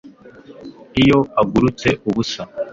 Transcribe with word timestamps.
Iyo 1.01 1.19
agurutse 1.41 1.89
ubusa 2.09 2.41